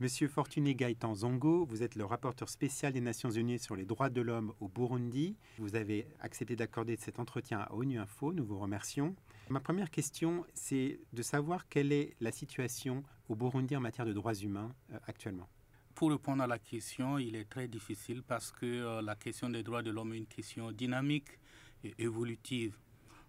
Monsieur 0.00 0.28
Fortuné 0.28 0.76
Gaëtan 0.76 1.12
Zongo, 1.12 1.66
vous 1.66 1.82
êtes 1.82 1.96
le 1.96 2.04
rapporteur 2.04 2.48
spécial 2.48 2.92
des 2.92 3.00
Nations 3.00 3.32
Unies 3.32 3.58
sur 3.58 3.74
les 3.74 3.84
droits 3.84 4.10
de 4.10 4.20
l'homme 4.20 4.54
au 4.60 4.68
Burundi. 4.68 5.36
Vous 5.58 5.74
avez 5.74 6.06
accepté 6.20 6.54
d'accorder 6.54 6.94
cet 6.94 7.18
entretien 7.18 7.58
à 7.58 7.74
ONU 7.74 7.98
Info. 7.98 8.32
Nous 8.32 8.44
vous 8.44 8.60
remercions. 8.60 9.16
Ma 9.48 9.58
première 9.58 9.90
question, 9.90 10.46
c'est 10.54 11.00
de 11.12 11.22
savoir 11.22 11.68
quelle 11.68 11.90
est 11.90 12.14
la 12.20 12.30
situation 12.30 13.02
au 13.28 13.34
Burundi 13.34 13.74
en 13.74 13.80
matière 13.80 14.06
de 14.06 14.12
droits 14.12 14.36
humains 14.36 14.72
euh, 14.92 14.98
actuellement. 15.08 15.48
Pour 15.96 16.12
répondre 16.12 16.44
à 16.44 16.46
la 16.46 16.60
question, 16.60 17.18
il 17.18 17.34
est 17.34 17.50
très 17.50 17.66
difficile 17.66 18.22
parce 18.22 18.52
que 18.52 18.66
euh, 18.66 19.02
la 19.02 19.16
question 19.16 19.50
des 19.50 19.64
droits 19.64 19.82
de 19.82 19.90
l'homme 19.90 20.12
est 20.12 20.18
une 20.18 20.26
question 20.26 20.70
dynamique 20.70 21.40
et 21.82 21.92
évolutive. 21.98 22.78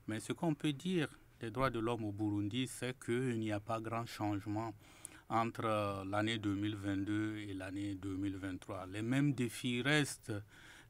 Mais 0.05 0.19
ce 0.19 0.33
qu'on 0.33 0.53
peut 0.53 0.73
dire 0.73 1.09
des 1.39 1.49
droits 1.49 1.71
de 1.71 1.79
l'homme 1.79 2.05
au 2.05 2.11
Burundi, 2.11 2.67
c'est 2.67 2.95
qu'il 3.03 3.39
n'y 3.39 3.51
a 3.51 3.59
pas 3.59 3.81
grand 3.81 4.05
changement 4.05 4.75
entre 5.29 6.03
l'année 6.09 6.37
2022 6.37 7.37
et 7.37 7.53
l'année 7.53 7.95
2023. 7.95 8.87
Les 8.87 9.01
mêmes 9.01 9.33
défis 9.33 9.81
restent. 9.81 10.33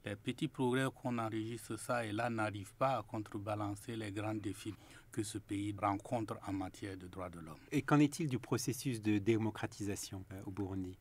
Les 0.06 0.16
petits 0.16 0.48
progrès 0.48 0.88
qu'on 0.96 1.18
enregistre 1.18 1.78
ça 1.78 2.06
et 2.06 2.14
là 2.14 2.30
n'arrivent 2.30 2.74
pas 2.76 3.00
à 3.00 3.04
contrebalancer 3.04 3.98
les 3.98 4.12
grands 4.12 4.34
défis 4.34 4.74
que 5.12 5.24
ce 5.24 5.38
pays 5.40 5.76
rencontre 5.78 6.38
en 6.48 6.54
matière 6.54 6.96
de 6.98 7.08
droits 7.08 7.30
de 7.30 7.40
l'homme. 7.40 7.60
Et 7.72 7.82
qu'en 7.82 8.00
est-il 8.00 8.30
du 8.30 8.40
processus 8.40 9.02
de 9.02 9.18
démocratisation 9.18 10.24
euh, 10.32 10.42
au 10.46 10.52
Burundi? 10.52 10.98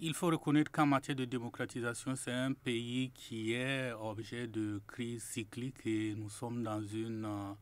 Il 0.00 0.14
faut 0.14 0.28
reconnaître 0.28 0.72
qu'en 0.72 0.86
matière 0.86 1.14
de 1.16 1.26
démocratisation, 1.26 2.16
c'est 2.16 2.32
un 2.32 2.52
pays 2.54 3.10
qui 3.14 3.52
est 3.52 3.92
objet 3.92 4.46
de 4.48 4.80
crise 4.86 5.22
cyclique 5.22 5.86
et 5.86 6.14
nous 6.16 6.30
sommes 6.30 6.62
dans 6.62 6.82
une 6.82 7.26
euh, 7.26 7.52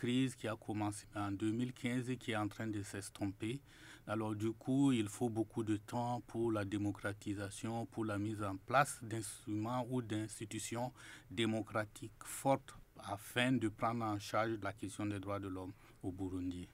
crise 0.00 0.34
qui 0.34 0.48
a 0.48 0.56
commencé 0.56 1.04
en 1.14 1.30
2015 1.30 2.08
et 2.08 2.16
qui 2.16 2.30
est 2.30 2.36
en 2.36 2.48
train 2.48 2.66
de 2.66 2.82
s'estomper. 2.82 3.60
Alors 4.06 4.34
du 4.34 4.50
coup, 4.52 4.92
il 4.92 5.08
faut 5.08 5.28
beaucoup 5.28 5.62
de 5.62 5.76
temps 5.76 6.22
pour 6.26 6.50
la 6.50 6.64
démocratisation, 6.64 7.84
pour 7.84 8.06
la 8.06 8.16
mise 8.16 8.42
en 8.42 8.56
place 8.56 8.98
d'instruments 9.02 9.86
ou 9.90 10.00
d'institutions 10.00 10.90
démocratiques 11.30 12.24
fortes 12.24 12.74
afin 12.96 13.52
de 13.52 13.68
prendre 13.68 14.04
en 14.04 14.18
charge 14.18 14.58
la 14.62 14.72
question 14.72 15.04
des 15.04 15.20
droits 15.20 15.38
de 15.38 15.48
l'homme 15.48 15.72
au 16.02 16.10
Burundi. 16.10 16.66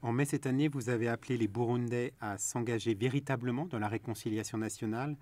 En 0.00 0.12
mai 0.12 0.24
cette 0.24 0.46
année, 0.46 0.68
vous 0.68 0.88
avez 0.88 1.08
appelé 1.08 1.36
les 1.36 1.48
Burundais 1.48 2.12
à 2.20 2.38
s'engager 2.38 2.94
véritablement 2.94 3.66
dans 3.66 3.80
la 3.80 3.88
réconciliation 3.88 4.56
nationale. 4.56 5.16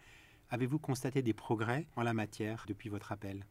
Avez-vous 0.51 0.79
constaté 0.79 1.23
des 1.23 1.33
progrès 1.33 1.87
en 1.97 2.03
la 2.03 2.13
matière 2.13 2.67
depuis 2.69 2.91
votre 2.91 3.13
appel? 3.13 3.47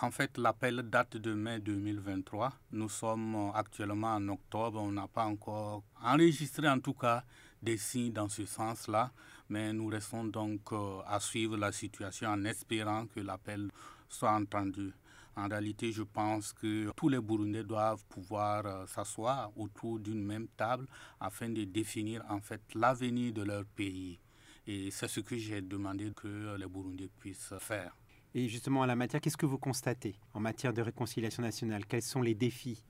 En 0.00 0.10
fait, 0.10 0.38
l'appel 0.38 0.82
date 0.88 1.16
de 1.16 1.34
mai 1.34 1.58
2023. 1.60 2.52
Nous 2.72 2.88
sommes 2.88 3.52
actuellement 3.54 4.14
en 4.14 4.28
octobre. 4.28 4.80
On 4.80 4.92
n'a 4.92 5.08
pas 5.08 5.24
encore 5.24 5.82
enregistré, 6.02 6.68
en 6.68 6.80
tout 6.80 6.94
cas, 6.94 7.24
des 7.62 7.76
signes 7.76 8.12
dans 8.12 8.28
ce 8.28 8.46
sens-là. 8.46 9.10
Mais 9.48 9.72
nous 9.72 9.88
restons 9.88 10.24
donc 10.24 10.72
euh, 10.72 11.00
à 11.06 11.18
suivre 11.20 11.56
la 11.56 11.72
situation 11.72 12.28
en 12.30 12.44
espérant 12.44 13.06
que 13.06 13.20
l'appel 13.20 13.68
soit 14.08 14.32
entendu. 14.32 14.92
En 15.36 15.48
réalité, 15.48 15.92
je 15.92 16.02
pense 16.02 16.52
que 16.52 16.90
tous 16.96 17.08
les 17.08 17.20
Burundais 17.20 17.64
doivent 17.64 18.04
pouvoir 18.08 18.64
euh, 18.66 18.86
s'asseoir 18.86 19.50
autour 19.56 19.98
d'une 19.98 20.24
même 20.24 20.46
table 20.56 20.86
afin 21.20 21.48
de 21.48 21.64
définir 21.64 22.24
en 22.28 22.40
fait 22.40 22.62
l'avenir 22.74 23.32
de 23.32 23.42
leur 23.42 23.64
pays. 23.64 24.18
Et 24.66 24.90
c'est 24.90 25.08
ce 25.08 25.20
que 25.20 25.36
j'ai 25.36 25.60
demandé 25.62 26.12
que 26.14 26.56
les 26.56 26.66
Burundais 26.66 27.08
puissent 27.18 27.54
faire. 27.58 27.92
Et 28.34 28.48
justement, 28.48 28.82
à 28.82 28.86
la 28.86 28.96
matière, 28.96 29.20
qu'est-ce 29.20 29.36
que 29.36 29.46
vous 29.46 29.58
constatez 29.58 30.14
en 30.34 30.40
matière 30.40 30.72
de 30.72 30.82
réconciliation 30.82 31.42
nationale? 31.42 31.84
Quels 31.86 32.02
sont 32.02 32.22
les 32.22 32.34
défis? 32.34 32.84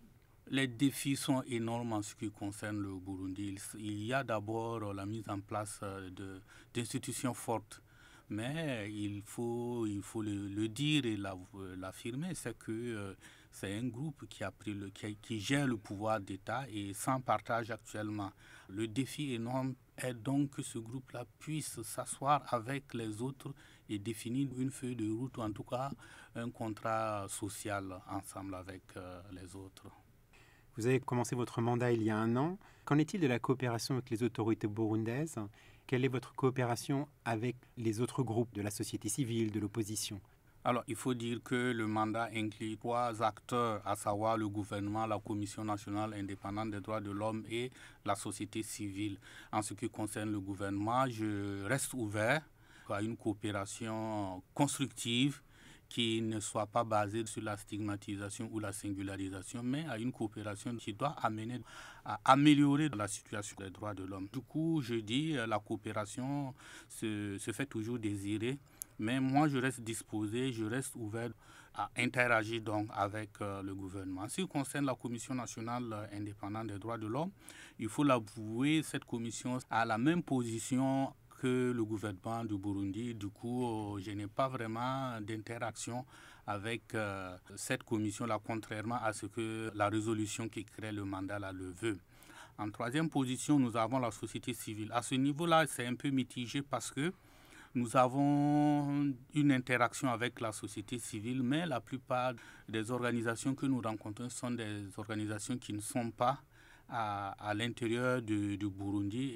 Les 0.48 0.66
défis 0.66 1.16
sont 1.16 1.42
énormes 1.42 1.92
en 1.92 2.02
ce 2.02 2.14
qui 2.14 2.30
concerne 2.30 2.78
le 2.80 2.94
Burundi. 2.98 3.56
Il 3.78 4.05
y 4.05 4.12
a 4.12 4.24
d'abord 4.24 4.92
la 4.92 5.06
mise 5.06 5.28
en 5.28 5.41
place 5.41 5.78
euh, 5.82 6.10
d'institutions 6.74 7.34
fortes. 7.34 7.80
Mais 8.28 8.91
il 8.92 9.22
faut, 9.22 9.86
il 9.86 10.02
faut 10.02 10.22
le, 10.22 10.69
dire 10.69 11.05
et 11.05 11.16
l'affirmer, 11.77 12.34
c'est 12.34 12.56
que 12.56 12.70
euh, 12.70 13.14
c'est 13.50 13.76
un 13.76 13.88
groupe 13.88 14.26
qui, 14.28 14.44
a 14.44 14.50
pris 14.50 14.72
le, 14.72 14.91
qui, 14.91 15.41
gère 15.41 15.66
le 15.66 15.76
pouvoir 15.76 16.20
d'État 16.20 16.64
et 16.70 16.94
sans 16.94 17.20
partage 17.20 17.70
actuellement. 17.70 18.30
Le 18.69 18.86
défi 18.86 19.34
énorme 19.34 19.75
est 19.97 20.14
donc 20.14 20.50
que 20.50 20.62
ce 20.62 20.78
groupe-là 20.78 21.25
puisse 21.38 21.82
s'asseoir 21.82 22.42
avec 22.54 22.94
les 22.94 23.20
autres 23.20 23.52
et 23.88 23.98
définir 23.98 24.48
une 24.56 24.70
feuille 24.70 24.97
de 24.97 25.10
route 25.10 25.36
ou 25.38 25.42
en 25.42 25.52
tout 25.52 25.64
cas 25.64 25.91
un 26.36 26.50
contrat 26.50 27.26
social 27.28 28.00
ensemble 28.08 28.54
avec 28.54 28.82
euh, 28.97 29.20
les 29.32 29.56
autres. 29.56 29.88
Vous 30.76 30.86
avez 30.86 31.00
commencé 31.00 31.34
votre 31.34 31.60
mandat 31.60 31.92
il 31.92 32.02
y 32.02 32.10
a 32.10 32.16
un 32.16 32.36
an. 32.36 32.56
Qu'en 32.84 32.98
est-il 32.98 33.20
de 33.20 33.26
la 33.26 33.38
coopération 33.38 33.94
avec 33.94 34.10
les 34.10 34.22
autorités 34.22 34.69
burundaises? 34.69 35.36
Quelle 35.86 36.04
est 36.04 36.08
votre 36.08 36.34
coopération 36.34 37.08
avec 37.25 37.56
les 37.76 38.00
autres 38.00 38.22
groupes 38.22 38.54
de 38.54 38.62
la 38.62 38.70
société 38.70 39.08
civile, 39.08 39.50
de 39.50 39.58
l'opposition? 39.58 40.20
Alors, 40.62 40.84
il 40.88 40.94
faut 40.97 41.15
dire 41.15 41.43
que 41.43 41.72
le 41.72 41.87
mandat 41.87 42.28
inclut 42.34 42.76
trois 42.76 43.22
acteurs, 43.22 43.81
à 43.87 43.97
savoir 43.97 44.37
le 44.37 44.47
gouvernement, 44.47 45.06
la 45.06 45.19
Commission 45.19 45.65
nationale 45.65 46.12
indépendante 46.12 46.71
des 46.71 46.81
droits 46.81 47.00
de 47.00 47.10
l'homme 47.10 47.44
et 47.50 47.71
la 48.04 48.15
société 48.15 48.62
civile. 48.62 49.19
En 49.53 49.62
ce 49.62 49.72
qui 49.72 49.88
concerne 49.88 50.31
le 50.32 50.41
gouvernement, 50.41 51.09
je 51.09 51.65
reste 51.65 51.94
ouvert 51.94 52.43
à 52.91 53.00
une 53.00 53.16
coopération 53.16 54.43
constructive 54.53 55.41
qui 55.88 56.20
ne 56.20 56.38
soit 56.41 56.66
pas 56.66 56.84
basée 56.84 57.25
sur 57.26 57.43
la 57.43 57.56
stigmatisation 57.56 58.49
ou 58.53 58.60
la 58.60 58.72
singularisation, 58.72 59.62
mais 59.62 59.87
à 59.88 59.97
une 59.99 60.12
coopération 60.12 60.76
qui 60.76 60.93
doit 60.93 61.16
amener 61.22 61.60
à 62.04 62.20
améliorer 62.25 62.88
la 62.91 63.09
situation 63.09 63.56
des 63.59 63.70
droits 63.70 63.94
de 63.94 64.04
l'homme. 64.04 64.28
Du 64.32 64.41
coup, 64.41 64.82
je 64.82 64.94
dis, 64.97 65.32
la 65.32 65.59
coopération 65.59 66.54
se, 66.88 67.38
se 67.38 67.50
fait 67.53 67.66
toujours 67.66 67.99
désirer, 67.99 68.59
mais 69.00 69.19
moi, 69.19 69.49
je 69.49 69.59
reste 69.59 69.81
disposé, 69.81 70.53
je 70.53 70.65
reste 70.65 70.94
ouvert 70.94 71.31
à 71.75 71.91
interagir 71.97 72.61
donc 72.61 72.88
avec 72.94 73.31
euh, 73.41 73.62
le 73.62 73.75
gouvernement. 73.75 74.22
En 74.22 74.28
ce 74.28 74.43
qui 74.43 74.47
concerne 74.47 74.87
la 74.87 74.94
Commission 74.94 75.34
nationale 75.34 76.09
indépendante 76.12 76.66
des 76.69 76.78
droits 76.78 76.99
de 76.99 77.06
l'homme, 77.06 77.31
il 77.78 77.88
faut 77.88 78.05
l'avouer, 78.05 78.83
cette 78.83 79.05
commission 79.05 79.59
a 79.71 79.84
la 79.87 79.97
même 79.97 80.22
position 80.22 81.12
que 81.41 81.72
le 81.75 81.84
gouvernement 81.84 82.44
du 82.44 82.59
Burundi. 82.59 83.15
Du 83.15 83.28
coup, 83.28 83.97
euh, 83.97 84.00
je 84.05 84.11
n'ai 84.11 84.27
pas 84.27 84.49
vraiment 84.49 85.19
d'interaction 85.22 86.05
avec 86.47 86.94
euh, 86.94 87.37
cette 87.56 87.82
commission-là, 87.84 88.38
contrairement 88.44 88.99
à 89.03 89.12
ce 89.15 89.27
que 89.27 89.71
la 89.75 89.88
résolution 89.88 90.49
qui 90.49 90.65
crée 90.65 90.93
le 90.93 91.05
mandat 91.05 91.38
là, 91.38 91.53
le 91.53 91.71
veut. 91.81 91.99
En 92.59 92.71
troisième 92.71 93.09
position, 93.09 93.59
nous 93.59 93.77
avons 93.78 93.99
la 93.99 94.11
société 94.11 94.53
civile. 94.53 94.91
À 94.93 95.00
ce 95.00 95.15
niveau-là, 95.15 95.65
c'est 95.67 95.87
un 95.87 95.94
peu 95.94 96.11
mitigé 96.11 96.61
parce 96.61 96.91
que 96.91 97.11
nous 97.75 97.97
avons 97.97 99.12
une 99.34 99.53
interaction 99.53 100.08
avec 100.10 100.41
la 100.41 100.53
société 100.53 100.98
civile, 100.98 101.42
mais 101.42 101.66
la 101.66 101.81
plupart 101.81 102.34
des 102.69 102.91
organisations 102.91 103.54
que 103.54 103.66
nous 103.66 103.81
rencontrons 103.81 104.28
sont 104.28 104.50
des 104.50 104.86
organisations 104.97 105.56
qui 105.56 105.72
ne 105.72 105.81
sont 105.81 106.10
pas 106.10 106.41
à, 106.88 107.53
l'intérieur 107.54 108.20
du, 108.22 108.56
Burundi 108.58 109.34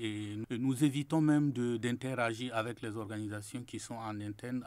et 0.50 0.56
nous 0.58 0.82
évitons 0.84 1.20
même 1.20 1.52
d'interagir 1.52 2.54
avec 2.56 2.82
les 2.82 2.96
organisations 2.96 3.62
qui 3.62 3.78
sont 3.78 3.94
en 3.94 4.20
interne 4.20 4.64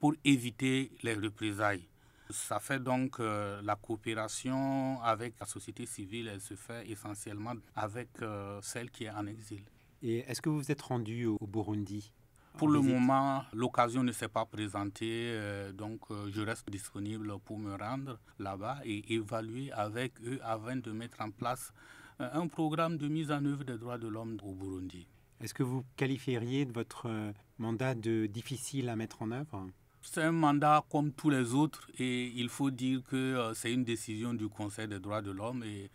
pour 0.00 0.14
éviter 0.24 0.90
les 1.02 1.14
représailles. 1.14 1.86
Ça 2.30 2.58
fait 2.58 2.82
donc 2.82 3.20
euh, 3.20 3.60
la 3.62 3.76
coopération 3.76 4.98
avec 5.02 5.34
la 5.38 5.46
société 5.46 5.84
civile, 5.84 6.32
se 6.40 6.54
fait 6.54 6.88
essentiellement 6.90 7.52
avec 7.76 8.08
euh, 8.22 8.58
celle 8.62 8.90
qui 8.90 9.04
est 9.04 9.10
en 9.10 9.26
exil. 9.26 9.62
Et 10.02 10.18
est-ce 10.20 10.40
que 10.40 10.48
vous 10.48 10.56
vous 10.58 10.70
êtes 10.72 10.80
rendu 10.80 11.26
au, 11.26 11.38
Burundi? 11.46 12.10
Pour 12.56 12.68
le 12.68 12.80
moment, 12.80 13.44
l'occasion 13.52 14.02
ne 14.02 14.12
s'est 14.12 14.28
pas 14.28 14.44
présentée, 14.44 15.30
euh, 15.32 15.72
donc 15.72 16.00
je 16.30 16.40
reste 16.40 16.70
disponible 16.70 17.38
pour 17.44 17.58
me 17.58 17.74
rendre 17.76 18.18
là-bas 18.38 18.78
et 18.84 19.14
évaluer 19.14 19.72
avec 19.72 20.12
eux 20.22 20.38
avant 20.42 20.76
de 20.76 20.90
mettre 20.92 21.20
en 21.20 21.30
place 21.30 21.72
euh, 22.20 22.28
un 22.32 22.46
programme 22.46 22.96
de 22.96 23.08
mise 23.08 23.32
en 23.32 23.44
œuvre 23.44 23.64
des 23.64 23.76
droits 23.76 23.98
de 23.98 24.06
l'homme 24.06 24.38
au 24.44 24.54
Burundi. 24.54 25.06
Est-ce 25.40 25.52
que 25.52 25.64
vous 25.64 25.84
qualifieriez 25.96 26.64
votre 26.64 27.06
euh, 27.08 27.32
mandat 27.58 27.94
de 27.94 28.26
difficile 28.26 28.88
à 28.88 28.94
mettre 28.94 29.22
en 29.22 29.32
œuvre? 29.32 29.66
C'est 30.00 30.22
un 30.22 30.32
mandat 30.32 30.84
comme 30.90 31.12
tous 31.12 31.30
les 31.30 31.54
autres 31.54 31.90
et 31.98 32.26
il 32.36 32.48
faut 32.48 32.70
dire 32.70 33.02
que 33.02 33.16
euh, 33.16 33.54
c'est 33.54 33.72
une 33.72 33.84
décision 33.84 34.32
du 34.32 34.48
Conseil 34.48 34.86
des 34.86 35.00
droits 35.00 35.22
de 35.22 35.32
l'homme 35.32 35.64
et 35.64 35.90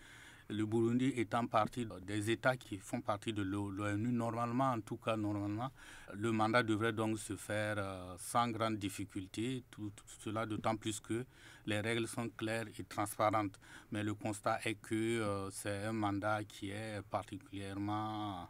le 0.49 0.65
Burundi 0.65 1.13
étant 1.15 1.45
partie 1.45 1.87
des 2.05 2.31
États 2.31 2.57
qui 2.57 2.77
font 2.79 3.01
partie 3.01 3.33
de 3.33 3.43
l'ONU, 3.43 4.11
normalement, 4.11 4.71
en 4.71 4.81
tout 4.81 4.97
cas 4.97 5.15
normalement, 5.15 5.71
le 6.13 6.31
mandat 6.31 6.63
devrait 6.63 6.91
donc 6.93 7.19
se 7.19 7.35
faire 7.35 7.75
euh, 7.77 8.15
sans 8.17 8.49
grande 8.49 8.77
difficulté, 8.77 9.63
tout, 9.69 9.91
cela 10.19 10.45
d'autant 10.45 10.75
plus 10.75 10.99
que 10.99 11.23
les 11.67 11.79
règles 11.79 12.07
sont 12.07 12.29
claires 12.29 12.65
et 12.77 12.83
transparentes. 12.83 13.59
Mais 13.91 14.03
le 14.03 14.15
constat 14.15 14.59
est 14.65 14.75
que 14.75 14.95
euh, 14.95 15.49
c'est 15.51 15.85
un 15.85 15.93
mandat 15.93 16.43
qui 16.43 16.71
est 16.71 17.01
particulièrement 17.09 18.49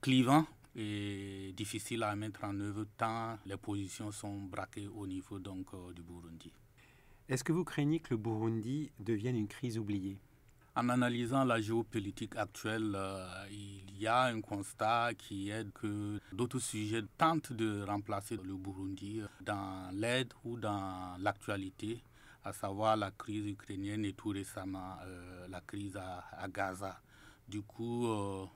clivant 0.00 0.44
et 0.74 1.52
difficile 1.56 2.02
à 2.02 2.14
mettre 2.16 2.44
en 2.44 2.58
œuvre 2.60 2.84
tant 2.96 3.38
les 3.46 3.56
positions 3.56 4.10
sont 4.10 4.42
braquées 4.42 4.88
au 4.88 5.06
niveau 5.06 5.38
donc, 5.38 5.66
euh, 5.72 5.92
du 5.92 6.02
Burundi. 6.02 6.52
Est-ce 7.28 7.44
que 7.44 7.52
vous 7.52 7.64
craignez 7.64 8.00
que 8.00 8.10
le 8.10 8.16
Burundi 8.16 8.90
devienne 8.98 9.36
une 9.36 9.48
crise 9.48 9.78
oubliée? 9.78 10.18
En 10.78 10.90
analysant 10.90 11.42
la 11.44 11.60
géopolitique 11.60 12.36
actuelle, 12.36 12.92
euh, 12.94 13.26
il 13.50 14.00
y 14.00 14.06
a 14.06 14.26
un 14.26 14.40
constat 14.40 15.10
qui 15.18 15.50
est 15.50 15.68
que 15.72 16.20
d'autres 16.32 16.60
sujets 16.60 17.02
tentent 17.16 17.52
de 17.52 17.82
remplacer 17.82 18.36
le 18.36 18.54
Burundi 18.54 19.20
dans 19.40 19.90
l'aide 19.92 20.32
ou 20.44 20.56
dans 20.56 21.16
l'actualité, 21.18 22.00
à 22.44 22.52
savoir 22.52 22.96
la 22.96 23.10
crise 23.10 23.48
ukrainienne 23.48 24.04
et 24.04 24.12
tout 24.12 24.28
récemment 24.28 24.94
euh, 25.04 25.48
la 25.48 25.60
crise 25.62 25.96
à, 25.96 26.46
Gaza. 26.46 27.00
Du 27.48 27.62
coup, 27.62 28.06
euh, 28.06 28.46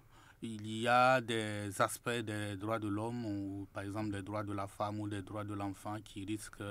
il 0.42 0.64
y 0.78 0.86
a 0.86 1.20
des 1.20 1.72
aspects 1.82 2.08
des 2.08 2.56
droits 2.56 2.78
de 2.78 2.86
l'homme, 2.86 3.26
ou 3.26 3.66
par 3.74 3.82
exemple 3.82 4.12
des 4.12 4.22
droits 4.22 4.44
de 4.44 4.52
la 4.52 4.68
femme 4.68 5.00
ou 5.00 5.08
des 5.08 5.22
droits 5.22 5.42
de 5.42 5.54
l'enfant, 5.54 5.96
qui 6.04 6.24
risquent 6.24 6.62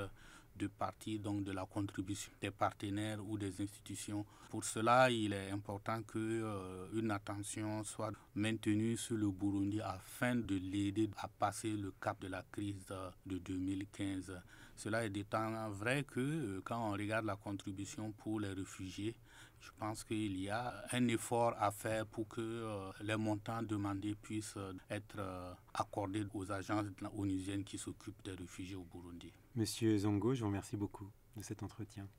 de 0.61 0.67
partir 0.67 1.19
donc 1.19 1.43
de 1.43 1.51
la 1.51 1.65
contribution 1.65 2.31
des 2.39 2.51
partenaires 2.51 3.19
ou 3.27 3.35
des 3.35 3.59
institutions. 3.61 4.23
Pour 4.51 4.63
cela, 4.63 5.09
il 5.09 5.33
est 5.33 5.49
important 5.49 6.03
que 6.03 6.19
euh, 6.19 6.87
une 6.93 7.09
attention 7.09 7.83
soit 7.83 8.11
maintenue 8.35 8.95
sur 8.95 9.17
le 9.17 9.31
Burundi 9.31 9.81
afin 9.81 10.35
de 10.35 10.55
l'aider 10.57 11.09
à 11.17 11.27
passer 11.27 11.71
le 11.71 11.91
cap 11.99 12.21
de 12.21 12.27
la 12.27 12.43
crise 12.51 12.85
de 13.25 13.37
2015. 13.39 14.39
Cela 14.75 15.03
est 15.03 15.09
d'autant 15.09 15.69
vrai 15.71 16.03
que 16.03 16.19
euh, 16.19 16.61
quand 16.63 16.89
on 16.89 16.91
regarde 16.91 17.25
la 17.25 17.37
contribution 17.37 18.11
pour 18.11 18.39
les 18.39 18.53
réfugiés, 18.53 19.15
je 19.59 19.69
pense 19.79 20.03
qu'il 20.03 20.39
y 20.39 20.49
a 20.49 20.85
un 20.91 21.07
effort 21.07 21.55
à 21.59 21.71
faire 21.71 22.05
pour 22.05 22.27
que 22.27 22.39
euh, 22.41 22.91
les 23.01 23.15
montants 23.17 23.63
demandés 23.63 24.13
puissent 24.13 24.57
être 24.91 25.17
accordés 25.73 26.25
aux 26.35 26.51
agences 26.51 26.85
onusiennes 27.17 27.63
qui 27.63 27.79
s'occupent 27.79 28.23
des 28.23 28.33
réfugiés 28.33 28.75
au 28.75 28.83
Burundi. 28.93 29.31
Monsieur 29.55 29.97
Zongo, 29.97 30.33
je 30.33 30.39
vous 30.39 30.47
remercie 30.47 30.77
beaucoup 30.77 31.11
de 31.35 31.43
cet 31.43 31.61
entretien. 31.61 32.07